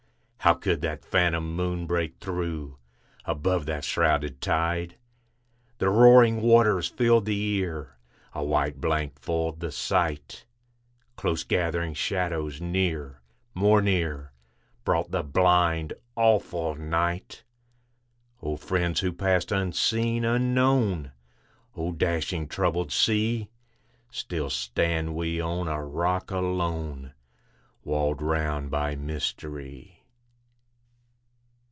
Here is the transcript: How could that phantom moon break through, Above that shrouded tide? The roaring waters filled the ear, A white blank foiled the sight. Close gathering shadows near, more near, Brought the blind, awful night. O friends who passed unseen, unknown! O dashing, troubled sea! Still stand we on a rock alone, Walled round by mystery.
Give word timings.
How 0.43 0.55
could 0.55 0.81
that 0.81 1.05
phantom 1.05 1.55
moon 1.55 1.85
break 1.85 2.17
through, 2.17 2.77
Above 3.25 3.67
that 3.67 3.83
shrouded 3.85 4.41
tide? 4.41 4.95
The 5.77 5.87
roaring 5.89 6.41
waters 6.41 6.87
filled 6.87 7.25
the 7.25 7.39
ear, 7.59 7.97
A 8.33 8.43
white 8.43 8.81
blank 8.81 9.19
foiled 9.19 9.59
the 9.59 9.71
sight. 9.71 10.45
Close 11.15 11.43
gathering 11.43 11.93
shadows 11.93 12.59
near, 12.59 13.21
more 13.53 13.83
near, 13.83 14.31
Brought 14.83 15.11
the 15.11 15.21
blind, 15.21 15.93
awful 16.15 16.73
night. 16.73 17.43
O 18.41 18.55
friends 18.55 19.01
who 19.01 19.13
passed 19.13 19.51
unseen, 19.51 20.25
unknown! 20.25 21.11
O 21.75 21.91
dashing, 21.91 22.47
troubled 22.47 22.91
sea! 22.91 23.51
Still 24.09 24.49
stand 24.49 25.13
we 25.13 25.39
on 25.39 25.67
a 25.67 25.85
rock 25.85 26.31
alone, 26.31 27.13
Walled 27.83 28.23
round 28.23 28.71
by 28.71 28.95
mystery. 28.95 29.99